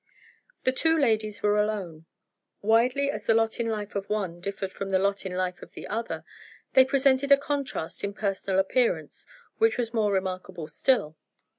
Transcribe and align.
The 0.63 0.71
two 0.71 0.97
ladies 0.97 1.43
were 1.43 1.59
alone. 1.61 2.07
Widely 2.63 3.11
as 3.11 3.27
the 3.27 3.35
lot 3.35 3.59
in 3.59 3.67
life 3.67 3.93
of 3.93 4.09
one 4.09 4.39
differed 4.41 4.73
from 4.73 4.89
the 4.89 4.97
lot 4.97 5.27
in 5.27 5.33
life 5.35 5.61
of 5.61 5.73
the 5.73 5.85
other, 5.85 6.25
they 6.73 6.85
presented 6.85 7.31
a 7.31 7.37
contrast 7.37 8.03
in 8.03 8.15
personal 8.15 8.59
appearance 8.59 9.27
which 9.59 9.77
was 9.77 9.93
more 9.93 10.11
remarkable 10.11 10.67
still. 10.67 11.17